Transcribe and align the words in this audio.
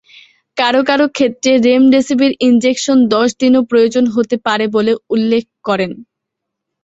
কারো 0.57 0.81
কারো 0.83 1.05
ক্ষেত্রে 1.11 1.51
রেমডেসেভির 1.65 2.33
ইনজেকশন 2.47 2.97
দশ 3.13 3.29
দিনও 3.41 3.61
প্রয়োজন 3.71 4.05
হতে 4.15 4.35
পারে 4.47 4.65
বলে 4.75 4.91
উল্লেখ 5.09 5.43
করেন। 5.67 5.91